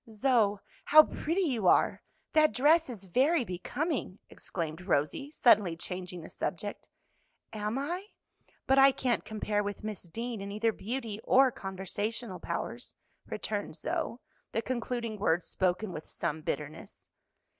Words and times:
"Zoe, 0.09 0.57
how 0.85 1.03
pretty 1.03 1.43
you 1.43 1.67
are! 1.67 2.01
that 2.33 2.53
dress 2.53 2.89
is 2.89 3.03
very 3.03 3.45
becoming!" 3.45 4.17
exclaimed 4.31 4.81
Rosie, 4.81 5.29
suddenly 5.29 5.77
changing 5.77 6.21
the 6.21 6.29
subject. 6.31 6.87
"Am 7.53 7.77
I? 7.77 8.07
But 8.65 8.79
I 8.79 8.93
can't 8.93 9.23
compare 9.23 9.61
with 9.61 9.83
Miss 9.83 10.01
Deane 10.01 10.41
in 10.41 10.51
either 10.51 10.71
beauty 10.71 11.21
or 11.23 11.51
conversational 11.51 12.39
powers," 12.39 12.95
returned 13.27 13.75
Zoe, 13.75 14.17
the 14.53 14.63
concluding 14.63 15.19
words 15.19 15.45
spoken 15.45 15.91
with 15.93 16.07
some 16.07 16.41
bitterness. 16.41 17.07